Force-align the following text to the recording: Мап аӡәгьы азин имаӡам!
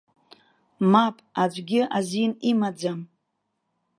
Мап 0.91 1.15
аӡәгьы 1.41 1.81
азин 1.97 2.31
имаӡам! 2.49 2.99